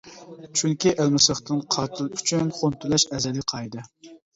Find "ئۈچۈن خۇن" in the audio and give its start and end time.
2.19-2.77